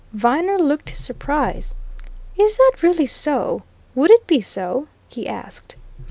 [0.13, 1.75] Viner looked his surprise.
[2.35, 3.61] "Is that really so
[3.93, 5.75] would it be so?" he asked.